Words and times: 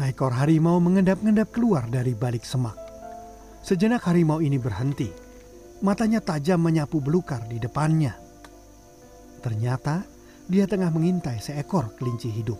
Seekor 0.00 0.32
harimau 0.32 0.80
mengendap-endap 0.80 1.52
keluar 1.52 1.84
dari 1.84 2.16
balik 2.16 2.40
semak. 2.40 2.72
Sejenak 3.60 4.00
harimau 4.08 4.40
ini 4.40 4.56
berhenti. 4.56 5.12
Matanya 5.84 6.24
tajam 6.24 6.56
menyapu 6.56 7.04
belukar 7.04 7.44
di 7.44 7.60
depannya. 7.60 8.16
Ternyata 9.44 10.00
dia 10.48 10.64
tengah 10.64 10.88
mengintai 10.88 11.44
seekor 11.44 11.92
kelinci 12.00 12.32
hidup. 12.32 12.56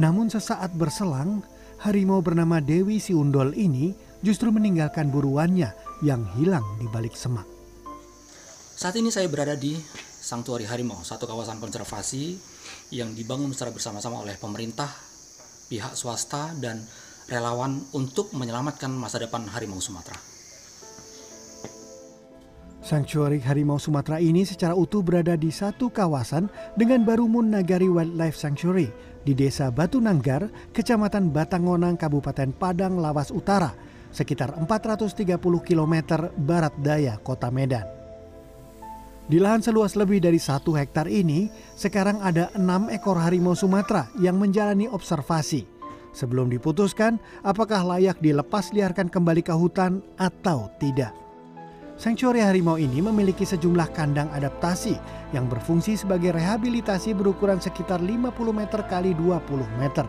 Namun 0.00 0.32
sesaat 0.32 0.72
berselang, 0.72 1.44
harimau 1.84 2.24
bernama 2.24 2.64
Dewi 2.64 2.96
Siundol 2.96 3.52
ini 3.52 3.92
justru 4.24 4.48
meninggalkan 4.48 5.12
buruannya 5.12 5.68
yang 6.00 6.24
hilang 6.40 6.64
di 6.80 6.88
balik 6.88 7.12
semak. 7.12 7.44
Saat 8.72 8.96
ini 8.96 9.12
saya 9.12 9.28
berada 9.28 9.52
di 9.52 9.76
Sanktuari 10.00 10.64
Harimau, 10.64 11.04
satu 11.04 11.28
kawasan 11.28 11.60
konservasi 11.60 12.40
yang 12.96 13.12
dibangun 13.12 13.52
secara 13.52 13.68
bersama-sama 13.68 14.24
oleh 14.24 14.40
pemerintah, 14.40 14.88
pihak 15.68 15.96
swasta, 15.96 16.52
dan 16.58 16.82
relawan 17.28 17.80
untuk 17.96 18.32
menyelamatkan 18.36 18.92
masa 18.92 19.20
depan 19.20 19.48
harimau 19.48 19.80
Sumatera. 19.80 20.34
Sanktuari 22.84 23.40
Harimau 23.40 23.80
Sumatera 23.80 24.20
ini 24.20 24.44
secara 24.44 24.76
utuh 24.76 25.00
berada 25.00 25.40
di 25.40 25.48
satu 25.48 25.88
kawasan 25.88 26.52
dengan 26.76 27.00
Barumun 27.00 27.48
Nagari 27.48 27.88
Wildlife 27.88 28.36
Sanctuary 28.36 28.92
di 29.24 29.32
Desa 29.32 29.72
Batu 29.72 30.04
Nanggar, 30.04 30.52
Kecamatan 30.76 31.32
Batangonang, 31.32 31.96
Kabupaten 31.96 32.52
Padang, 32.52 33.00
Lawas 33.00 33.32
Utara, 33.32 33.72
sekitar 34.12 34.52
430 34.60 35.16
km 35.64 35.94
barat 36.36 36.76
daya 36.76 37.16
kota 37.24 37.48
Medan. 37.48 37.93
Di 39.24 39.40
lahan 39.40 39.64
seluas 39.64 39.96
lebih 39.96 40.20
dari 40.20 40.36
satu 40.36 40.76
hektar 40.76 41.08
ini, 41.08 41.48
sekarang 41.72 42.20
ada 42.20 42.52
enam 42.60 42.92
ekor 42.92 43.16
harimau 43.16 43.56
Sumatera 43.56 44.04
yang 44.20 44.36
menjalani 44.36 44.84
observasi. 44.84 45.64
Sebelum 46.12 46.52
diputuskan 46.52 47.16
apakah 47.40 47.80
layak 47.88 48.20
dilepas 48.20 48.68
liarkan 48.76 49.08
kembali 49.08 49.40
ke 49.40 49.56
hutan 49.56 50.04
atau 50.20 50.68
tidak. 50.76 51.16
Sanctuary 51.96 52.44
harimau 52.44 52.76
ini 52.76 53.00
memiliki 53.00 53.48
sejumlah 53.48 53.96
kandang 53.96 54.28
adaptasi 54.28 55.00
yang 55.32 55.48
berfungsi 55.48 55.96
sebagai 55.96 56.36
rehabilitasi 56.36 57.16
berukuran 57.16 57.64
sekitar 57.64 58.04
50 58.04 58.28
meter 58.52 58.84
kali 58.92 59.16
20 59.16 59.40
meter. 59.80 60.04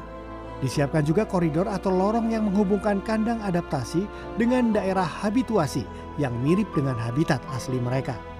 Disiapkan 0.59 1.07
juga 1.07 1.23
koridor 1.23 1.72
atau 1.72 1.88
lorong 1.88 2.35
yang 2.35 2.52
menghubungkan 2.52 3.00
kandang 3.00 3.39
adaptasi 3.39 4.03
dengan 4.35 4.75
daerah 4.75 5.07
habituasi 5.07 5.88
yang 6.19 6.35
mirip 6.44 6.67
dengan 6.75 7.00
habitat 7.00 7.39
asli 7.55 7.79
mereka. 7.79 8.34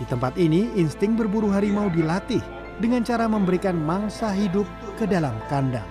Di 0.00 0.04
tempat 0.08 0.34
ini, 0.40 0.72
insting 0.80 1.14
berburu 1.14 1.52
harimau 1.52 1.92
dilatih 1.92 2.40
dengan 2.80 3.04
cara 3.04 3.28
memberikan 3.28 3.76
mangsa 3.76 4.32
hidup 4.32 4.64
ke 4.96 5.04
dalam 5.04 5.36
kandang. 5.46 5.86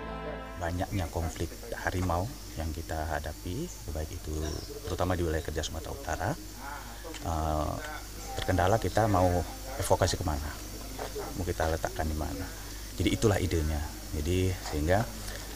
Banyaknya 0.58 1.06
konflik 1.10 1.50
harimau 1.86 2.26
yang 2.60 2.68
kita 2.76 3.08
hadapi, 3.08 3.66
baik 3.96 4.12
itu 4.12 4.36
terutama 4.86 5.16
di 5.16 5.24
wilayah 5.24 5.46
kerja 5.46 5.64
Sumatera 5.64 5.94
Utara, 5.96 6.30
uh, 7.24 7.74
terkendala 8.36 8.76
kita 8.76 9.08
mau 9.08 9.30
evokasi 9.80 10.20
ke 10.20 10.26
mana, 10.28 10.52
mau 11.40 11.48
kita 11.48 11.72
letakkan 11.72 12.06
di 12.06 12.18
mana. 12.18 12.46
Jadi 13.00 13.10
itulah 13.16 13.40
idenya. 13.40 13.80
Jadi 14.12 14.52
sehingga 14.68 15.00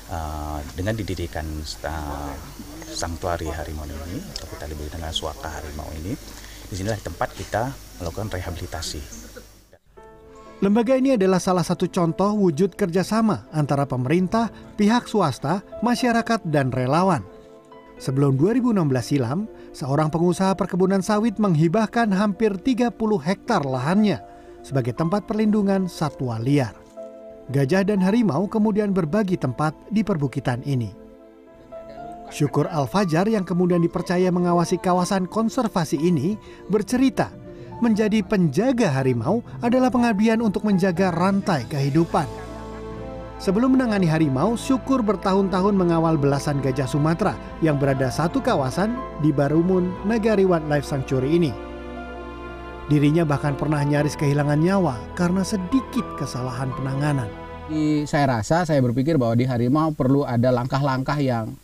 uh, 0.09 0.63
dengan 0.73 0.95
didirikan 0.95 1.43
uh, 1.83 2.33
sanktuari 2.87 3.51
harimau 3.51 3.83
ini, 3.83 4.23
atau 4.39 4.47
kita 4.47 4.71
lebih 4.71 4.87
dengan 4.87 5.11
suaka 5.11 5.51
harimau 5.51 5.91
ini, 5.99 6.15
di 6.69 6.73
sinilah 6.75 6.99
tempat 7.01 7.33
kita 7.33 7.73
melakukan 8.01 8.29
rehabilitasi. 8.33 9.25
Lembaga 10.63 10.95
ini 10.95 11.19
adalah 11.19 11.37
salah 11.37 11.67
satu 11.67 11.85
contoh 11.91 12.31
wujud 12.31 12.79
kerjasama 12.79 13.43
antara 13.51 13.83
pemerintah, 13.83 14.47
pihak 14.79 15.03
swasta, 15.05 15.59
masyarakat, 15.83 16.47
dan 16.47 16.71
relawan. 16.71 17.27
Sebelum 17.99 18.39
2016 18.39 18.81
silam, 19.03 19.51
seorang 19.75 20.07
pengusaha 20.07 20.55
perkebunan 20.55 21.03
sawit 21.03 21.35
menghibahkan 21.39 22.07
hampir 22.11 22.55
30 22.55 22.91
hektar 23.19 23.63
lahannya 23.67 24.19
sebagai 24.63 24.95
tempat 24.95 25.27
perlindungan 25.27 25.91
satwa 25.91 26.39
liar. 26.39 26.73
Gajah 27.53 27.85
dan 27.85 28.01
harimau 28.01 28.49
kemudian 28.49 28.89
berbagi 28.89 29.37
tempat 29.37 29.77
di 29.93 30.01
perbukitan 30.01 30.65
ini. 30.65 31.04
Syukur 32.35 32.67
Al-Fajar 32.67 33.31
yang 33.31 33.47
kemudian 33.47 33.79
dipercaya 33.79 34.27
mengawasi 34.27 34.75
kawasan 34.75 35.23
konservasi 35.23 35.95
ini 35.95 36.35
bercerita 36.67 37.31
menjadi 37.79 38.19
penjaga 38.27 38.91
harimau 38.91 39.39
adalah 39.63 39.87
pengabdian 39.87 40.43
untuk 40.43 40.67
menjaga 40.67 41.15
rantai 41.15 41.63
kehidupan. 41.71 42.27
Sebelum 43.39 43.79
menangani 43.79 44.11
harimau, 44.11 44.59
Syukur 44.59 44.99
bertahun-tahun 44.99 45.79
mengawal 45.79 46.19
belasan 46.19 46.59
gajah 46.59 46.91
Sumatera 46.91 47.39
yang 47.63 47.79
berada 47.79 48.11
satu 48.11 48.43
kawasan 48.43 48.99
di 49.23 49.31
Barumun, 49.31 49.95
Nagari 50.03 50.43
Wildlife 50.43 50.83
Sanctuary 50.83 51.39
ini. 51.39 51.55
Dirinya 52.91 53.23
bahkan 53.23 53.55
pernah 53.55 53.79
nyaris 53.79 54.19
kehilangan 54.19 54.59
nyawa 54.59 54.99
karena 55.15 55.39
sedikit 55.39 56.03
kesalahan 56.19 56.67
penanganan. 56.75 57.31
Saya 58.03 58.27
rasa 58.27 58.67
saya 58.67 58.83
berpikir 58.83 59.15
bahwa 59.15 59.39
di 59.39 59.47
harimau 59.47 59.95
perlu 59.95 60.27
ada 60.27 60.51
langkah-langkah 60.51 61.17
yang 61.17 61.55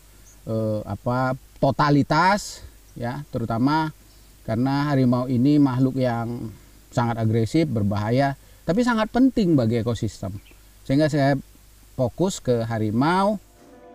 eh, 0.48 0.80
apa 0.86 1.38
totalitas 1.62 2.66
ya, 2.98 3.22
terutama 3.30 3.94
karena 4.42 4.90
harimau 4.90 5.30
ini 5.30 5.62
makhluk 5.62 6.02
yang 6.02 6.50
sangat 6.92 7.22
agresif, 7.22 7.70
berbahaya, 7.70 8.36
tapi 8.66 8.82
sangat 8.84 9.10
penting 9.14 9.56
bagi 9.56 9.80
ekosistem. 9.80 10.36
Sehingga 10.84 11.08
saya 11.08 11.38
fokus 11.96 12.42
ke 12.42 12.66
harimau. 12.66 13.38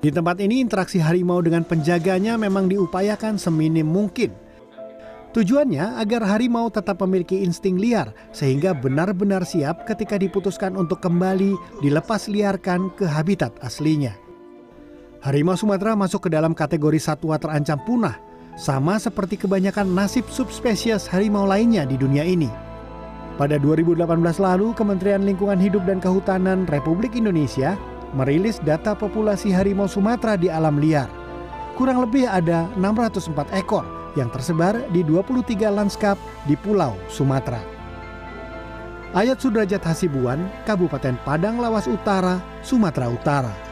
Di 0.01 0.13
tempat 0.13 0.39
ini 0.39 0.61
interaksi 0.63 1.01
harimau 1.01 1.41
dengan 1.41 1.65
penjaganya 1.65 2.39
memang 2.39 2.71
diupayakan 2.71 3.41
seminim 3.41 3.89
mungkin. 3.89 4.31
Tujuannya 5.35 6.01
agar 6.01 6.25
harimau 6.25 6.73
tetap 6.73 7.05
memiliki 7.05 7.45
insting 7.45 7.77
liar 7.77 8.17
sehingga 8.33 8.73
benar-benar 8.73 9.45
siap 9.45 9.85
ketika 9.85 10.17
diputuskan 10.17 10.73
untuk 10.81 11.05
kembali 11.05 11.83
dilepas 11.85 12.33
liarkan 12.33 12.89
ke 12.97 13.05
habitat 13.05 13.53
aslinya. 13.61 14.26
Harimau 15.27 15.59
Sumatera 15.59 15.99
masuk 15.99 16.31
ke 16.31 16.31
dalam 16.31 16.55
kategori 16.55 17.03
satwa 17.03 17.35
terancam 17.35 17.83
punah 17.83 18.15
sama 18.55 18.95
seperti 18.95 19.35
kebanyakan 19.35 19.91
nasib 19.91 20.23
subspesies 20.31 21.11
harimau 21.11 21.43
lainnya 21.43 21.83
di 21.83 21.99
dunia 21.99 22.23
ini. 22.23 22.47
Pada 23.35 23.59
2018 23.59 24.07
lalu, 24.39 24.71
Kementerian 24.79 25.27
Lingkungan 25.27 25.59
Hidup 25.59 25.83
dan 25.83 25.99
Kehutanan 25.99 26.71
Republik 26.71 27.19
Indonesia 27.19 27.75
merilis 28.15 28.63
data 28.63 28.95
populasi 28.95 29.51
harimau 29.51 29.91
Sumatera 29.91 30.39
di 30.39 30.47
alam 30.47 30.79
liar. 30.79 31.11
Kurang 31.75 32.07
lebih 32.07 32.31
ada 32.31 32.71
604 32.79 33.51
ekor 33.59 33.83
yang 34.15 34.31
tersebar 34.31 34.79
di 34.95 35.03
23 35.03 35.43
lanskap 35.75 36.15
di 36.47 36.55
Pulau 36.55 36.95
Sumatera. 37.11 37.59
Ayat 39.11 39.43
Sudrajat 39.43 39.83
Hasibuan, 39.83 40.47
Kabupaten 40.71 41.19
Padang 41.27 41.59
Lawas 41.59 41.91
Utara, 41.91 42.39
Sumatera 42.63 43.11
Utara. 43.11 43.66